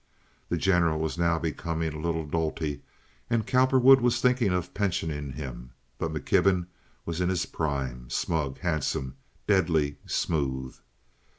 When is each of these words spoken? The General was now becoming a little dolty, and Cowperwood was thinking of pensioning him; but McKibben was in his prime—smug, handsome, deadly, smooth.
The 0.49 0.57
General 0.57 0.99
was 0.99 1.19
now 1.19 1.37
becoming 1.37 1.93
a 1.93 1.99
little 1.99 2.25
dolty, 2.25 2.81
and 3.29 3.45
Cowperwood 3.45 4.01
was 4.01 4.19
thinking 4.19 4.51
of 4.51 4.73
pensioning 4.73 5.33
him; 5.33 5.73
but 5.99 6.11
McKibben 6.11 6.65
was 7.05 7.21
in 7.21 7.29
his 7.29 7.45
prime—smug, 7.45 8.57
handsome, 8.61 9.17
deadly, 9.45 9.97
smooth. 10.07 10.75